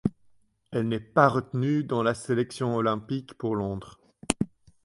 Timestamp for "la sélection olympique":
2.01-3.35